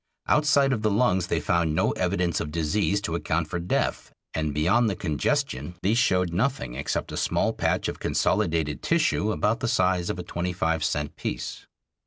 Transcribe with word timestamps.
Outside 0.25 0.73
of 0.73 0.81
the 0.81 0.89
lungs 0.89 1.27
they 1.27 1.39
found 1.39 1.75
no 1.75 1.91
evidence 1.91 2.39
of 2.39 2.51
disease 2.51 3.01
to 3.01 3.13
account 3.13 3.47
for 3.47 3.59
death, 3.59 4.11
and 4.33 4.51
beyond 4.51 4.89
the 4.89 4.95
congestion 4.95 5.75
these 5.83 5.99
showed 5.99 6.33
nothing 6.33 6.73
except 6.73 7.11
a 7.11 7.17
small 7.17 7.53
patch 7.53 7.87
of 7.87 7.99
consolidated 7.99 8.81
tissue 8.81 9.31
about 9.31 9.59
the 9.59 9.67
size 9.67 10.09
of 10.09 10.17
a 10.17 10.23
twenty 10.23 10.53
five 10.53 10.83
cent 10.83 11.15
piece. 11.17 11.67